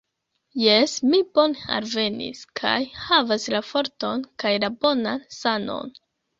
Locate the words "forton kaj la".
3.69-4.75